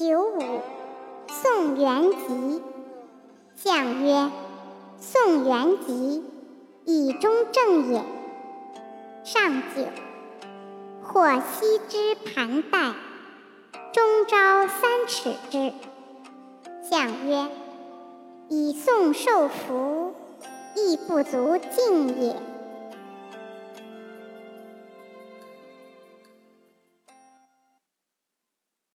[0.00, 0.40] 九五，
[1.28, 2.62] 宋元吉。
[3.54, 4.30] 相曰：
[4.98, 6.24] 宋元吉，
[6.86, 8.02] 以中正也。
[9.24, 9.82] 上九，
[11.02, 12.94] 或西之盘带，
[13.92, 15.70] 中朝三尺之。
[16.80, 17.48] 相曰：
[18.48, 20.14] 以宋受福，
[20.76, 22.36] 亦不足敬也。